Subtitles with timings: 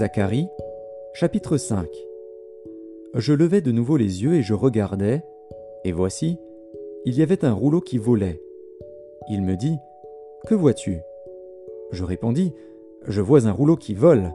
[0.00, 0.48] Zacharie,
[1.12, 1.86] chapitre 5
[3.16, 5.20] Je levai de nouveau les yeux et je regardai,
[5.84, 6.38] et voici,
[7.04, 8.40] il y avait un rouleau qui volait.
[9.28, 9.76] Il me dit,
[10.46, 11.00] Que vois-tu?
[11.92, 12.54] Je répondis,
[13.06, 14.32] Je vois un rouleau qui vole.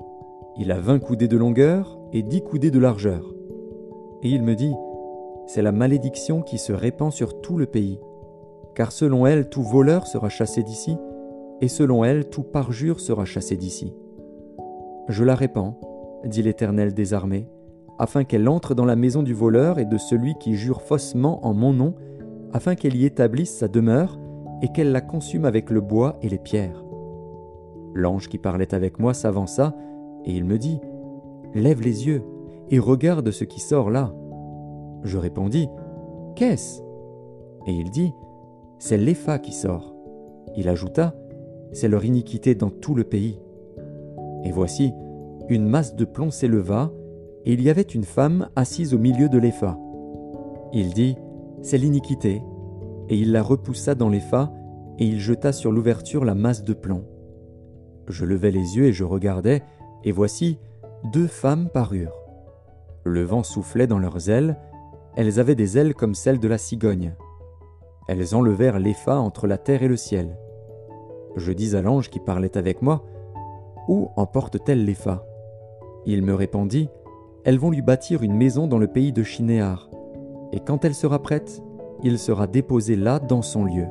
[0.60, 3.34] Il a vingt coudées de longueur et dix coudées de largeur.
[4.22, 4.76] Et il me dit,
[5.48, 8.00] C'est la malédiction qui se répand sur tout le pays,
[8.76, 10.96] car selon elle tout voleur sera chassé d'ici,
[11.60, 13.96] et selon elle tout parjure sera chassé d'ici.
[15.08, 15.80] Je la répands,
[16.26, 17.48] dit l'Éternel des armées,
[18.00, 21.54] afin qu'elle entre dans la maison du voleur et de celui qui jure faussement en
[21.54, 21.94] mon nom,
[22.54, 24.20] afin qu'elle y établisse sa demeure,
[24.62, 26.84] et qu'elle la consume avec le bois et les pierres.
[27.94, 29.76] L'ange qui parlait avec moi s'avança,
[30.26, 30.80] et il me dit,
[31.54, 32.24] Lève les yeux,
[32.70, 34.14] et regarde ce qui sort là.
[35.04, 35.70] Je répondis,
[36.36, 36.82] Qu'est-ce?
[37.68, 38.12] Et il dit,
[38.80, 39.94] C'est l'Épha qui sort.
[40.58, 41.16] Il ajouta,
[41.72, 43.40] C'est leur iniquité dans tout le pays.
[44.44, 44.94] Et voici,
[45.50, 46.92] une masse de plomb s'éleva,
[47.46, 49.78] et il y avait une femme assise au milieu de l'Épha.
[50.74, 51.16] Il dit,
[51.62, 52.42] C'est l'iniquité,
[53.10, 54.52] et il la repoussa dans l'Épha,
[54.98, 57.06] et il jeta sur l'ouverture la masse de plomb.
[58.08, 59.62] Je levai les yeux et je regardai,
[60.04, 60.58] et voici,
[61.12, 62.20] deux femmes parurent.
[63.04, 64.58] Le vent soufflait dans leurs ailes,
[65.16, 67.14] elles avaient des ailes comme celles de la cigogne.
[68.08, 70.38] Elles enlevèrent l'Épha entre la terre et le ciel.
[71.36, 73.06] Je dis à l'ange qui parlait avec moi,
[73.88, 75.24] où emportent-elles les phas
[76.06, 76.90] Il me répondit
[77.44, 79.90] Elles vont lui bâtir une maison dans le pays de Chinéar.
[80.52, 81.62] Et quand elle sera prête,
[82.04, 83.88] il sera déposé là dans son lieu.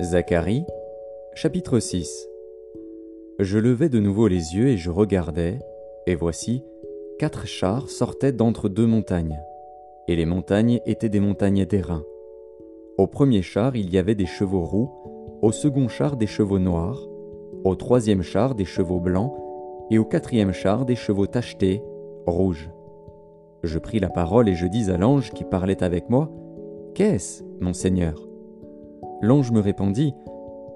[0.00, 0.64] Zacharie,
[1.34, 2.28] chapitre 6
[3.38, 5.58] Je levai de nouveau les yeux et je regardai,
[6.06, 6.64] et voici,
[7.18, 9.40] quatre chars sortaient d'entre deux montagnes
[10.08, 12.04] et les montagnes étaient des montagnes d'airain.
[12.98, 14.90] Au premier char il y avait des chevaux roux,
[15.40, 17.00] au second char des chevaux noirs,
[17.64, 19.32] au troisième char des chevaux blancs,
[19.90, 21.82] et au quatrième char des chevaux tachetés,
[22.26, 22.70] rouges.
[23.62, 26.30] Je pris la parole et je dis à l'ange qui parlait avec moi,
[26.94, 28.28] Qu'est-ce, mon Seigneur?
[29.22, 30.12] L'ange me répondit,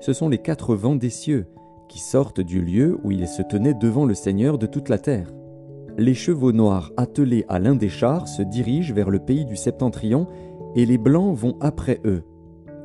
[0.01, 1.47] Ce sont les quatre vents des cieux,
[1.89, 5.31] qui sortent du lieu où ils se tenaient devant le Seigneur de toute la terre
[5.99, 10.27] les chevaux noirs attelés à l'un des chars se dirigent vers le pays du septentrion,
[10.77, 12.23] et les blancs vont après eux.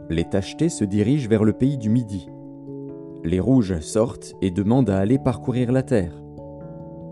[0.10, 2.28] Les tachetés se dirigent vers le pays du midi.
[3.24, 6.24] Les rouges sortent et demandent à aller parcourir la terre.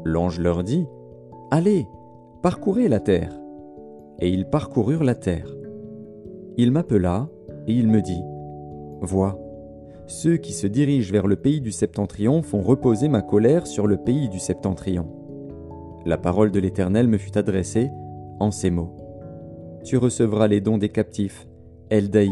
[0.05, 0.87] L'ange leur dit,
[1.51, 1.85] Allez,
[2.41, 3.37] parcourez la terre.
[4.19, 5.53] Et ils parcoururent la terre.
[6.57, 7.29] Il m'appela,
[7.67, 8.23] et il me dit,
[9.01, 9.37] Vois,
[10.07, 13.97] ceux qui se dirigent vers le pays du septentrion font reposer ma colère sur le
[13.97, 15.07] pays du septentrion.
[16.05, 17.91] La parole de l'Éternel me fut adressée
[18.39, 18.98] en ces mots.
[19.83, 21.47] Tu recevras les dons des captifs,
[21.89, 22.31] Eldaï,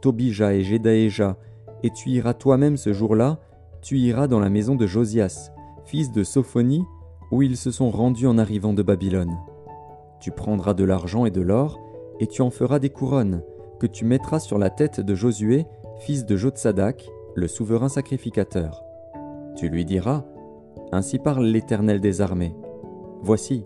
[0.00, 1.36] Tobija et Jedaéja,
[1.82, 3.40] et tu iras toi-même ce jour-là,
[3.80, 5.52] tu iras dans la maison de Josias,
[5.84, 6.84] fils de Sophonie,
[7.30, 9.36] où ils se sont rendus en arrivant de Babylone.
[10.20, 11.80] Tu prendras de l'argent et de l'or,
[12.20, 13.42] et tu en feras des couronnes,
[13.80, 15.66] que tu mettras sur la tête de Josué,
[15.98, 18.84] fils de Jotsadak, le souverain sacrificateur.
[19.56, 20.24] Tu lui diras,
[20.92, 22.54] Ainsi parle l'Éternel des armées.
[23.22, 23.64] Voici,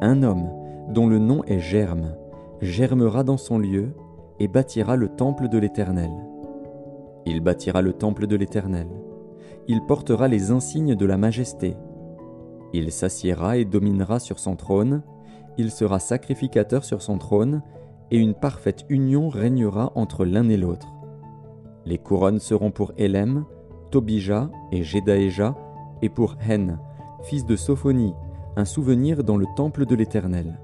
[0.00, 0.48] un homme
[0.88, 2.16] dont le nom est Germe,
[2.62, 3.92] germera dans son lieu
[4.38, 6.12] et bâtira le temple de l'Éternel.
[7.26, 8.86] Il bâtira le temple de l'Éternel.
[9.66, 11.76] Il portera les insignes de la majesté.
[12.72, 15.02] Il s'assiera et dominera sur son trône.
[15.58, 17.62] Il sera sacrificateur sur son trône,
[18.12, 20.92] et une parfaite union régnera entre l'un et l'autre.
[21.84, 23.44] Les couronnes seront pour Hélem,
[23.90, 25.56] Tobija et Jedaéja,
[26.00, 26.78] et pour Hen,
[27.24, 28.14] fils de Sophonie,
[28.56, 30.60] un souvenir dans le temple de l'Éternel.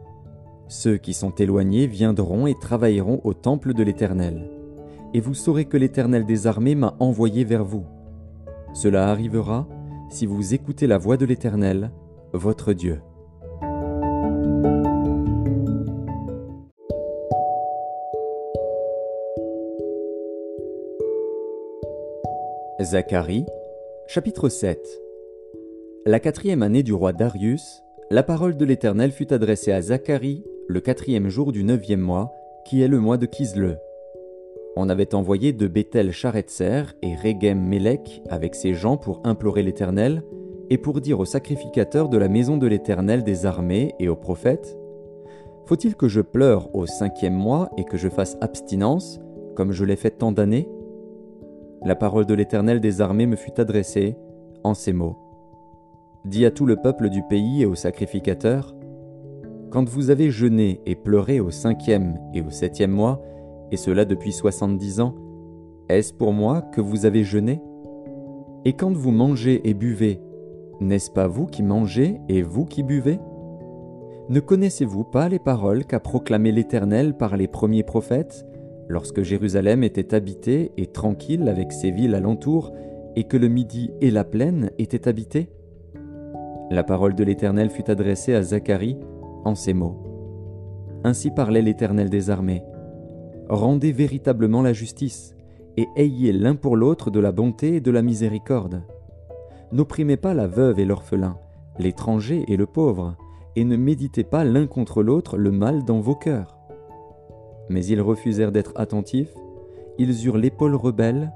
[0.69, 4.51] Ceux qui sont éloignés viendront et travailleront au temple de l'Éternel.
[5.15, 7.85] Et vous saurez que l'Éternel des armées m'a envoyé vers vous.
[8.75, 9.67] Cela arrivera
[10.11, 11.91] si vous écoutez la voix de l'Éternel,
[12.33, 13.01] votre Dieu.
[22.81, 23.47] Zacharie,
[24.07, 24.79] chapitre 7
[26.09, 30.81] la quatrième année du roi Darius, la parole de l'Éternel fut adressée à Zacharie le
[30.81, 32.35] quatrième jour du neuvième mois,
[32.67, 33.81] qui est le mois de Kisle.
[34.77, 40.23] On avait envoyé de Bethel Charetzer et Regem Melech avec ses gens pour implorer l'Éternel
[40.69, 44.79] et pour dire aux sacrificateurs de la maison de l'Éternel des armées et aux prophètes
[45.65, 49.21] Faut-il que je pleure au cinquième mois et que je fasse abstinence,
[49.57, 50.69] comme je l'ai fait tant d'années?
[51.83, 54.17] La parole de l'Éternel des armées me fut adressée
[54.65, 55.17] en ces mots
[56.25, 58.75] dit à tout le peuple du pays et aux sacrificateurs,
[59.71, 63.21] Quand vous avez jeûné et pleuré au cinquième et au septième mois,
[63.71, 65.15] et cela depuis soixante-dix ans,
[65.91, 67.61] est-ce pour moi que vous avez jeûné?
[68.65, 70.21] Et quand vous mangez et buvez,
[70.81, 73.19] n'est-ce pas vous qui mangez et vous qui buvez?
[74.31, 78.47] Ne connaissez-vous pas les paroles qu'a proclamées l'Éternel par les premiers prophètes,
[78.89, 82.73] lorsque Jérusalem était habitée et tranquille avec ses villes alentour,
[83.17, 85.51] et que le midi et la plaine étaient habités?
[86.71, 88.97] La parole de l'Éternel fut adressée à Zacharie
[89.55, 90.03] ces mots.
[91.05, 92.65] Ainsi parlait l'Éternel des armées.
[93.49, 95.35] Rendez véritablement la justice,
[95.77, 98.83] et ayez l'un pour l'autre de la bonté et de la miséricorde.
[99.73, 101.39] N'opprimez pas la veuve et l'orphelin,
[101.79, 103.17] l'étranger et le pauvre,
[103.55, 106.59] et ne méditez pas l'un contre l'autre le mal dans vos cœurs.
[107.69, 109.35] Mais ils refusèrent d'être attentifs,
[109.99, 111.33] ils eurent l'épaule rebelle,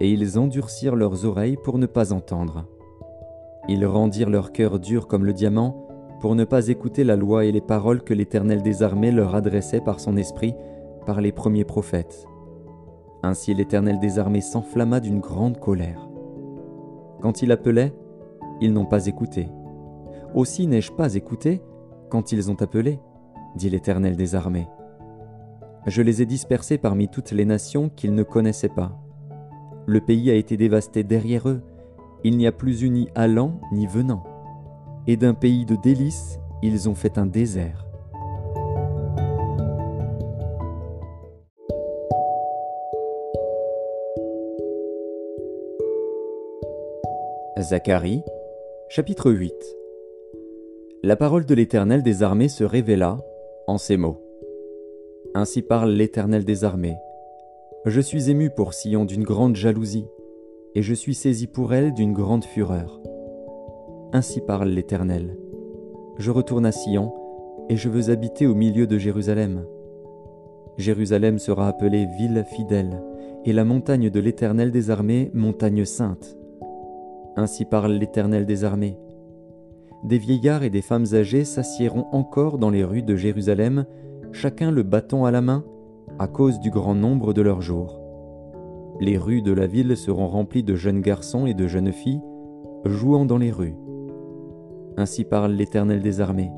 [0.00, 2.66] et ils endurcirent leurs oreilles pour ne pas entendre.
[3.68, 5.87] Ils rendirent leur cœur dur comme le diamant,
[6.20, 9.80] pour ne pas écouter la loi et les paroles que l'Éternel des armées leur adressait
[9.80, 10.54] par son esprit,
[11.06, 12.26] par les premiers prophètes.
[13.22, 16.08] Ainsi l'Éternel des armées s'enflamma d'une grande colère.
[17.20, 17.92] Quand il appelait,
[18.60, 19.48] ils n'ont pas écouté.
[20.34, 21.62] Aussi n'ai-je pas écouté
[22.10, 23.00] quand ils ont appelé,
[23.56, 24.68] dit l'Éternel des armées.
[25.86, 28.98] Je les ai dispersés parmi toutes les nations qu'ils ne connaissaient pas.
[29.86, 31.62] Le pays a été dévasté derrière eux,
[32.24, 34.24] il n'y a plus eu ni allant ni venant.
[35.10, 37.86] Et d'un pays de délices, ils ont fait un désert.
[47.58, 48.22] Zacharie,
[48.90, 49.50] chapitre 8
[51.02, 53.16] La parole de l'Éternel des armées se révéla
[53.66, 54.22] en ces mots.
[55.34, 56.98] Ainsi parle l'Éternel des armées.
[57.86, 60.04] Je suis ému pour Sion d'une grande jalousie,
[60.74, 63.00] et je suis saisi pour elle d'une grande fureur.
[64.12, 65.36] Ainsi parle l'Éternel.
[66.16, 67.12] Je retourne à Sion,
[67.68, 69.66] et je veux habiter au milieu de Jérusalem.
[70.78, 73.02] Jérusalem sera appelée ville fidèle,
[73.44, 76.38] et la montagne de l'Éternel des armées, montagne sainte.
[77.36, 78.98] Ainsi parle l'Éternel des armées.
[80.04, 83.84] Des vieillards et des femmes âgées s'assiéront encore dans les rues de Jérusalem,
[84.32, 85.64] chacun le bâton à la main,
[86.18, 88.00] à cause du grand nombre de leurs jours.
[89.00, 92.22] Les rues de la ville seront remplies de jeunes garçons et de jeunes filles,
[92.86, 93.74] jouant dans les rues.
[94.98, 96.50] Ainsi parle l'Éternel des armées.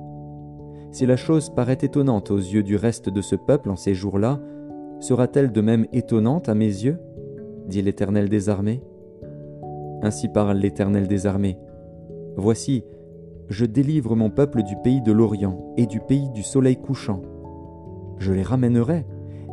[0.92, 4.40] Si la chose paraît étonnante aux yeux du reste de ce peuple en ces jours-là,
[4.98, 6.98] sera-t-elle de même étonnante à mes yeux?
[7.66, 8.82] dit l'Éternel des armées.
[10.02, 11.58] Ainsi parle l'Éternel des armées.
[12.38, 12.82] Voici,
[13.50, 17.20] je délivre mon peuple du pays de l'Orient et du pays du soleil couchant.
[18.16, 19.04] Je les ramènerai,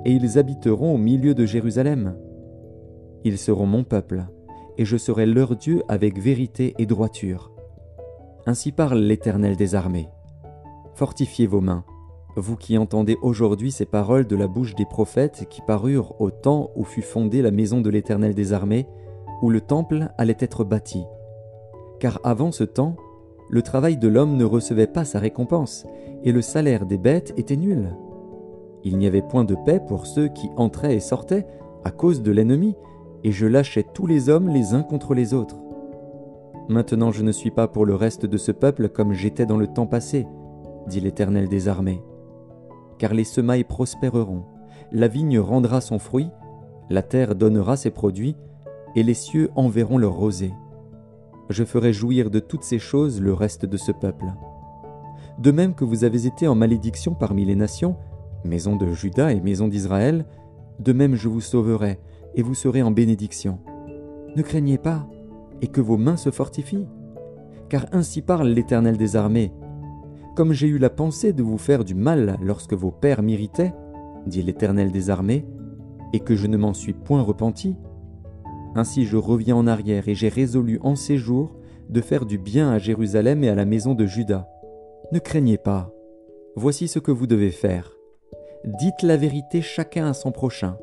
[0.06, 2.16] et ils habiteront au milieu de Jérusalem.
[3.26, 4.28] Ils seront mon peuple,
[4.78, 7.52] et je serai leur Dieu avec vérité et droiture.
[8.48, 10.08] Ainsi parle l'Éternel des armées.
[10.96, 11.84] Fortifiez vos mains,
[12.38, 16.72] vous qui entendez aujourd'hui ces paroles de la bouche des prophètes qui parurent au temps
[16.78, 18.88] où fut fondée la maison de l'Éternel des armées,
[19.42, 21.04] où le temple allait être bâti.
[22.00, 22.96] Car avant ce temps,
[23.50, 25.86] le travail de l'homme ne recevait pas sa récompense,
[26.24, 27.98] et le salaire des bêtes était nul.
[28.86, 31.48] Il n'y avait point de paix pour ceux qui entraient et sortaient
[31.84, 32.76] à cause de l'ennemi,
[33.26, 35.58] et je lâchais tous les hommes les uns contre les autres.
[36.70, 39.68] Maintenant je ne suis pas pour le reste de ce peuple comme j'étais dans le
[39.68, 40.28] temps passé,
[40.88, 42.02] dit l'Éternel des armées.
[42.98, 44.44] Car les semailles prospéreront,
[44.92, 46.30] la vigne rendra son fruit,
[46.90, 48.36] la terre donnera ses produits,
[48.96, 50.54] et les cieux enverront leur rosée.
[51.50, 54.26] Je ferai jouir de toutes ces choses le reste de ce peuple.
[55.40, 57.96] De même que vous avez été en malédiction parmi les nations,
[58.44, 60.26] maison de Juda et maison d'Israël,
[60.80, 62.00] de même je vous sauverai,
[62.36, 63.60] et vous serez en bénédiction.
[64.36, 65.08] Ne craignez pas,
[65.62, 66.88] et que vos mains se fortifient.
[67.70, 69.52] Car ainsi parle l'Éternel des armées.
[70.36, 73.74] Comme j'ai eu la pensée de vous faire du mal lorsque vos pères m'irritaient,
[74.26, 75.46] dit l'Éternel des armées,
[76.14, 77.76] et que je ne m'en suis point repenti,
[78.76, 81.56] ainsi je reviens en arrière et j'ai résolu en ces jours
[81.90, 84.48] de faire du bien à Jérusalem et à la maison de Juda.
[85.12, 85.92] Ne craignez pas.
[86.56, 87.92] Voici ce que vous devez faire.
[88.66, 90.78] Dites la vérité chacun à son prochain.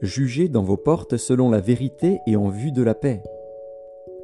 [0.00, 3.22] Jugez dans vos portes selon la vérité et en vue de la paix.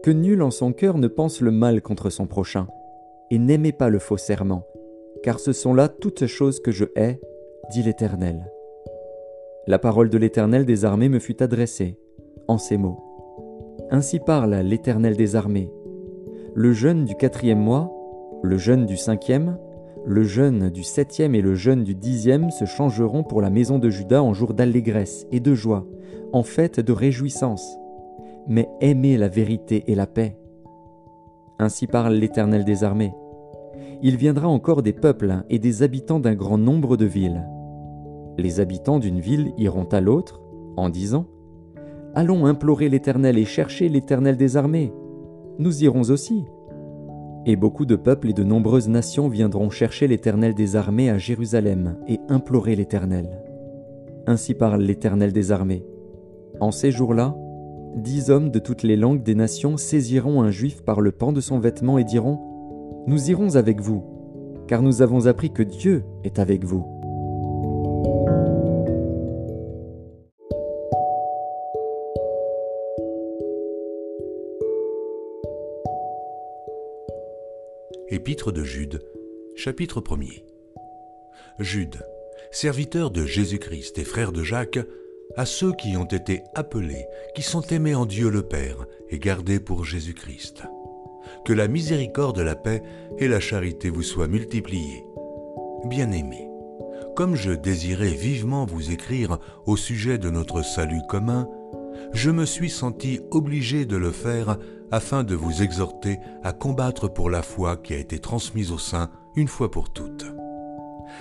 [0.08, 2.66] Que nul en son cœur ne pense le mal contre son prochain,
[3.30, 4.62] et n'aimez pas le faux serment,
[5.22, 7.20] car ce sont là toutes choses que je hais,
[7.70, 8.50] dit l'Éternel.
[9.66, 11.98] La parole de l'Éternel des armées me fut adressée
[12.46, 12.98] en ces mots.
[13.90, 15.70] Ainsi parle l'Éternel des armées.
[16.54, 17.92] Le jeûne du quatrième mois,
[18.42, 19.58] le jeûne du cinquième,
[20.06, 23.90] le jeûne du septième et le jeûne du dixième se changeront pour la maison de
[23.90, 25.86] Judas en jour d'allégresse et de joie,
[26.32, 27.76] en fête de réjouissance.
[28.48, 30.38] Mais aimez la vérité et la paix.
[31.58, 33.12] Ainsi parle l'Éternel des armées.
[34.02, 37.46] Il viendra encore des peuples et des habitants d'un grand nombre de villes.
[38.38, 40.40] les habitants d'une ville iront à l'autre
[40.76, 41.26] en disant
[42.14, 44.92] Allons implorer l'Éternel et chercher l'Éternel des armées.
[45.58, 46.44] Nous irons aussi.
[47.46, 51.96] Et beaucoup de peuples et de nombreuses nations viendront chercher l'Éternel des armées à Jérusalem
[52.06, 53.42] et implorer l'Éternel.
[54.26, 55.84] Ainsi parle l'Éternel des armées.
[56.60, 57.36] En ces jours-là,
[57.96, 61.40] dix hommes de toutes les langues des nations saisiront un juif par le pan de
[61.40, 64.04] son vêtement et diront Nous irons avec vous,
[64.66, 66.86] car nous avons appris que Dieu est avec vous.
[78.10, 79.02] Épître de Jude,
[79.54, 80.44] chapitre 1er.
[81.58, 81.98] Jude,
[82.50, 84.78] serviteur de Jésus-Christ et frère de Jacques,
[85.38, 89.60] à ceux qui ont été appelés, qui sont aimés en Dieu le Père et gardés
[89.60, 90.64] pour Jésus-Christ.
[91.44, 92.82] Que la miséricorde, la paix
[93.18, 95.04] et la charité vous soient multipliées.
[95.84, 96.48] Bien-aimés,
[97.14, 101.48] comme je désirais vivement vous écrire au sujet de notre salut commun,
[102.12, 104.58] je me suis senti obligé de le faire
[104.90, 109.08] afin de vous exhorter à combattre pour la foi qui a été transmise au sein
[109.36, 110.26] une fois pour toutes.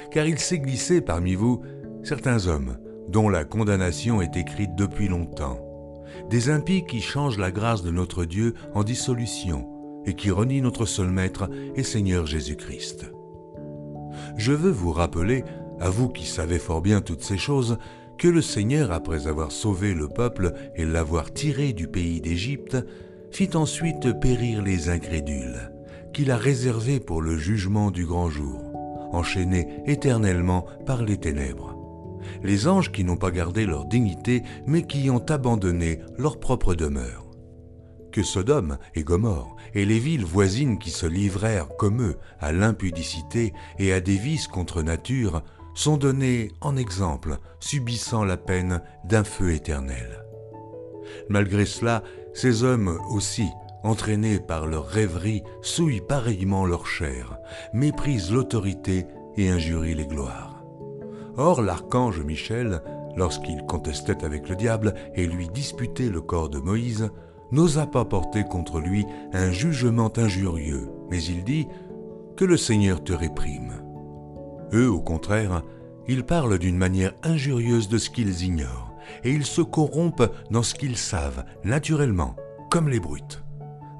[0.09, 1.61] Car il s'est glissé parmi vous
[2.01, 2.77] certains hommes
[3.07, 5.59] dont la condamnation est écrite depuis longtemps,
[6.29, 9.67] des impies qui changent la grâce de notre Dieu en dissolution
[10.05, 13.11] et qui renient notre seul Maître et Seigneur Jésus-Christ.
[14.37, 15.43] Je veux vous rappeler,
[15.79, 17.77] à vous qui savez fort bien toutes ces choses,
[18.17, 22.77] que le Seigneur, après avoir sauvé le peuple et l'avoir tiré du pays d'Égypte,
[23.31, 25.71] fit ensuite périr les incrédules,
[26.13, 28.61] qu'il a réservés pour le jugement du grand jour,
[29.11, 31.76] enchaînés éternellement par les ténèbres.
[32.43, 37.25] Les anges qui n'ont pas gardé leur dignité, mais qui ont abandonné leur propre demeure.
[38.11, 43.53] Que Sodome et Gomorre et les villes voisines qui se livrèrent comme eux à l'impudicité
[43.79, 45.43] et à des vices contre nature
[45.75, 50.23] sont donnés en exemple, subissant la peine d'un feu éternel.
[51.29, 52.03] Malgré cela,
[52.33, 53.47] ces hommes aussi,
[53.83, 57.37] entraînés par leur rêverie, souillent pareillement leur chair,
[57.73, 59.05] méprisent l'autorité
[59.37, 60.46] et injurient les gloires.
[61.37, 62.81] Or l'archange Michel,
[63.15, 67.09] lorsqu'il contestait avec le diable et lui disputait le corps de Moïse,
[67.51, 71.67] n'osa pas porter contre lui un jugement injurieux, mais il dit
[72.35, 73.73] Que le Seigneur te réprime.
[74.73, 75.63] Eux, au contraire,
[76.07, 80.75] ils parlent d'une manière injurieuse de ce qu'ils ignorent et ils se corrompent dans ce
[80.75, 82.35] qu'ils savent, naturellement,
[82.69, 83.43] comme les brutes.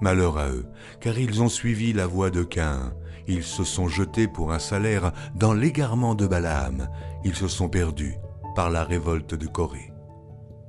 [0.02, 0.66] Malheur à eux,
[1.00, 2.94] car ils ont suivi la voie de Caïn,
[3.28, 6.90] ils se sont jetés pour un salaire dans l'égarement de Balaam,
[7.24, 8.16] ils se sont perdus
[8.56, 9.94] par la révolte de Corée.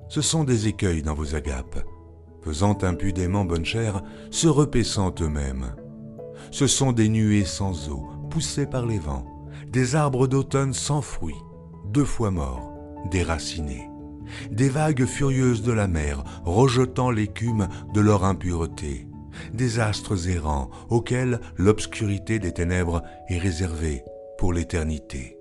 [0.08, 1.84] Ce sont des écueils dans vos agapes,
[2.42, 5.74] faisant impudemment bonne chère, se repaissant eux-mêmes.
[6.50, 9.26] Ce sont des nuées sans eau, poussées par les vents,
[9.68, 11.34] des arbres d'automne sans fruits,
[11.86, 12.72] deux fois morts,
[13.10, 13.88] déracinés.
[14.50, 19.07] Des vagues furieuses de la mer rejetant l'écume de leur impureté,
[19.52, 24.04] des astres errants auxquels l'obscurité des ténèbres est réservée
[24.38, 25.38] pour l'éternité.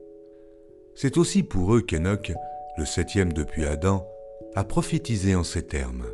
[0.96, 2.34] C'est aussi pour eux qu'Enoch,
[2.77, 4.08] le septième depuis Adam,
[4.56, 6.06] a prophétisé en ces termes.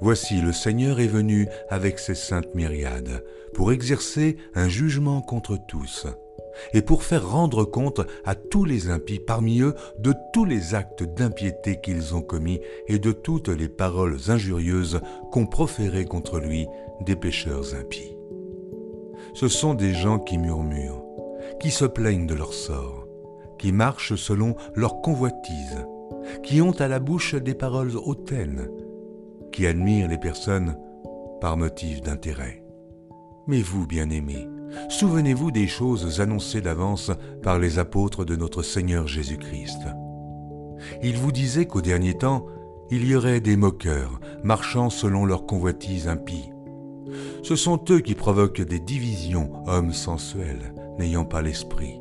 [0.00, 6.06] Voici le Seigneur est venu avec ses saintes myriades pour exercer un jugement contre tous
[6.72, 11.02] et pour faire rendre compte à tous les impies parmi eux de tous les actes
[11.02, 16.66] d'impiété qu'ils ont commis et de toutes les paroles injurieuses qu'ont proférées contre lui
[17.00, 18.16] des pécheurs impies.
[19.34, 21.02] Ce sont des gens qui murmurent,
[21.60, 23.06] qui se plaignent de leur sort,
[23.58, 25.86] qui marchent selon leur convoitise,
[26.42, 28.68] qui ont à la bouche des paroles hautaines,
[29.52, 30.76] qui admirent les personnes
[31.40, 32.62] par motif d'intérêt.
[33.46, 34.48] Mais vous, bien-aimés,
[34.88, 37.10] Souvenez-vous des choses annoncées d'avance
[37.42, 39.80] par les apôtres de notre Seigneur Jésus-Christ.
[41.02, 42.46] Ils vous disaient qu'au dernier temps,
[42.90, 46.50] il y aurait des moqueurs, marchant selon leur convoitise impie.
[47.42, 51.98] Ce sont eux qui provoquent des divisions, hommes sensuels, n'ayant pas l'esprit.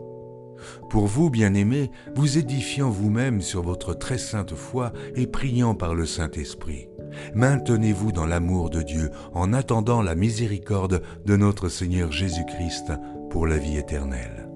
[0.90, 6.06] Pour vous, bien-aimés, vous édifiant vous-même sur votre très sainte foi et priant par le
[6.06, 6.91] Saint-Esprit.
[7.34, 12.92] Maintenez-vous dans l'amour de Dieu en attendant la miséricorde de notre Seigneur Jésus-Christ
[13.30, 14.48] pour la vie éternelle.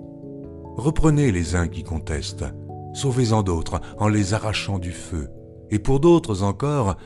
[0.77, 2.45] Reprenez les uns qui contestent,
[2.93, 5.29] sauvez-en d'autres en les arrachant du feu,
[5.71, 6.97] et pour d'autres encore,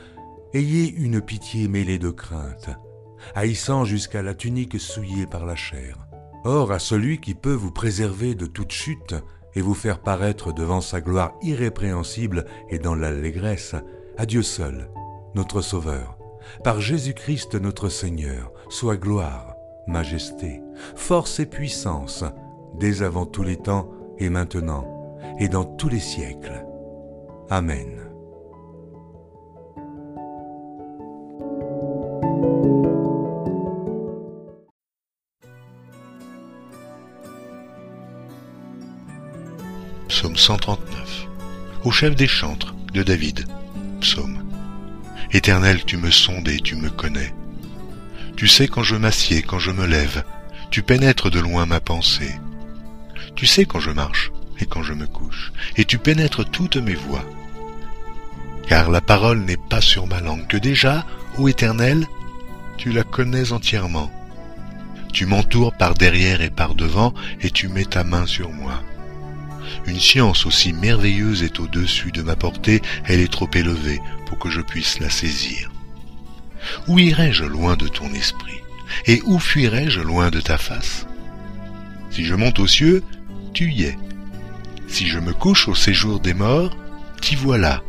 [0.52, 2.70] ayez une pitié mêlée de crainte,
[3.34, 5.98] haïssant jusqu'à la tunique souillée par la chair.
[6.44, 9.14] Or à celui qui peut vous préserver de toute chute
[9.54, 13.74] et vous faire paraître devant sa gloire irrépréhensible et dans l'allégresse,
[14.16, 14.90] à Dieu seul,
[15.34, 16.18] notre Sauveur,
[16.64, 19.54] par Jésus-Christ notre Seigneur, soit gloire,
[19.86, 20.62] majesté,
[20.96, 22.24] force et puissance,
[22.78, 26.64] dès avant tous les temps et maintenant, et dans tous les siècles.
[27.48, 28.00] Amen.
[40.08, 41.28] Psaume 139
[41.84, 43.46] Au chef des chantres de David.
[44.00, 44.49] Psaume.
[45.32, 47.32] Éternel, tu me sondes et tu me connais.
[48.36, 50.24] Tu sais quand je m'assieds, quand je me lève,
[50.70, 52.34] tu pénètres de loin ma pensée.
[53.36, 56.94] Tu sais quand je marche et quand je me couche, et tu pénètres toutes mes
[56.94, 57.24] voies.
[58.68, 61.06] Car la parole n'est pas sur ma langue, que déjà,
[61.38, 62.06] ô Éternel,
[62.76, 64.10] tu la connais entièrement.
[65.12, 68.82] Tu m'entoures par derrière et par devant, et tu mets ta main sur moi.
[69.86, 74.50] Une science aussi merveilleuse est au-dessus de ma portée, elle est trop élevée pour que
[74.50, 75.70] je puisse la saisir.
[76.88, 78.60] Où irai-je loin de ton esprit?
[79.06, 81.06] Et où fuirai-je loin de ta face?
[82.10, 83.02] Si je monte aux cieux,
[83.54, 83.96] tu y es.
[84.88, 86.76] Si je me couche au séjour des morts,
[87.20, 87.82] t'y voilà.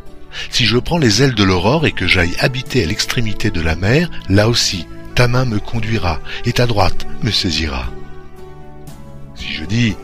[0.49, 3.75] Si je prends les ailes de l'aurore et que j'aille habiter à l'extrémité de la
[3.75, 7.91] mer, là aussi, ta main me conduira et ta droite me saisira.
[9.35, 9.95] Si je dis,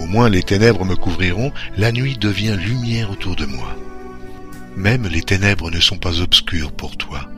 [0.00, 3.76] au moins les ténèbres me couvriront, la nuit devient lumière autour de moi.
[4.76, 7.28] Même les ténèbres ne sont pas obscures pour toi.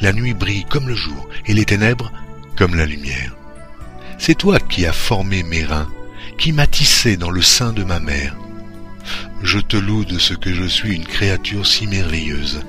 [0.00, 2.10] La nuit brille comme le jour et les ténèbres
[2.56, 3.36] comme la lumière.
[4.18, 5.88] C'est toi qui as formé mes reins,
[6.38, 8.34] qui m'as tissé dans le sein de ma mère.
[9.42, 12.62] Je te loue de ce que je suis une créature si merveilleuse.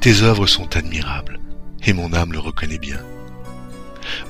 [0.00, 1.38] Tes œuvres sont admirables,
[1.84, 3.00] et mon âme le reconnaît bien.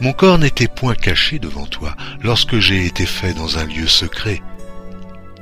[0.01, 4.43] Mon corps n'était point caché devant toi lorsque j'ai été fait dans un lieu secret,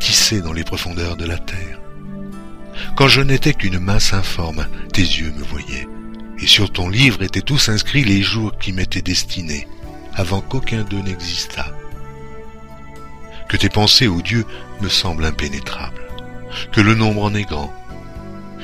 [0.00, 1.78] tissé dans les profondeurs de la terre.
[2.96, 5.88] Quand je n'étais qu'une masse informe, tes yeux me voyaient,
[6.40, 9.66] et sur ton livre étaient tous inscrits les jours qui m'étaient destinés,
[10.14, 11.73] avant qu'aucun d'eux n'existât.
[13.49, 14.45] Que tes pensées, ô Dieu,
[14.80, 16.02] me semblent impénétrables,
[16.73, 17.73] que le nombre en est grand.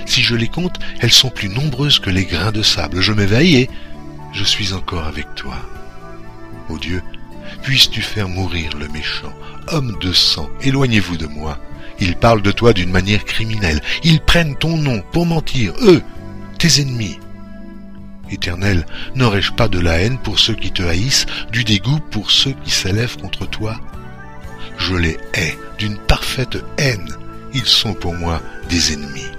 [0.07, 3.01] Si je les compte, elles sont plus nombreuses que les grains de sable.
[3.01, 3.69] Je m'éveille
[4.33, 5.57] je suis encore avec toi.
[6.69, 7.03] Ô Dieu,
[7.63, 9.33] puisses-tu faire mourir le méchant,
[9.69, 11.59] homme de sang, éloignez-vous de moi.
[12.01, 13.81] Ils parlent de toi d'une manière criminelle.
[14.05, 16.03] Ils prennent ton nom pour mentir, eux,
[16.59, 17.19] tes ennemis.
[18.31, 22.53] Éternel, n'aurais-je pas de la haine pour ceux qui te haïssent, du dégoût pour ceux
[22.65, 23.81] qui s'élèvent contre toi?
[24.77, 27.17] Je les hais d'une parfaite haine.
[27.55, 29.31] Ils sont pour moi des ennemis.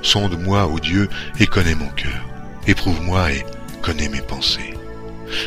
[0.00, 1.08] Sonde-moi, ô Dieu,
[1.40, 2.24] et connais mon cœur.
[2.66, 3.44] Éprouve-moi et
[3.84, 4.72] connais mes pensées.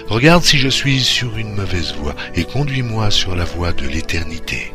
[0.08, 4.74] Regarde si je suis sur une mauvaise voie et conduis-moi sur la voie de l'éternité.